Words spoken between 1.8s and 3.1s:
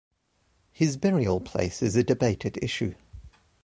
is a debated issue.